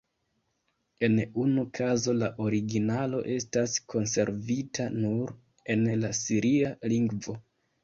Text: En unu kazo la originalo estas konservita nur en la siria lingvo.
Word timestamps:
En 1.07 1.19
unu 1.43 1.65
kazo 1.79 2.15
la 2.21 2.29
originalo 2.45 3.21
estas 3.35 3.77
konservita 3.95 4.89
nur 5.05 5.37
en 5.77 5.87
la 6.03 6.13
siria 6.25 6.75
lingvo. 6.93 7.41